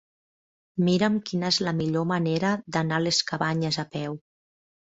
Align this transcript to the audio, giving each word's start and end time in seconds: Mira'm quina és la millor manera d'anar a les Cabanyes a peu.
Mira'm 0.87 1.17
quina 1.29 1.51
és 1.55 1.59
la 1.67 1.75
millor 1.83 2.09
manera 2.13 2.55
d'anar 2.77 2.99
a 3.01 3.07
les 3.09 3.23
Cabanyes 3.31 3.81
a 3.85 3.89
peu. 3.97 4.21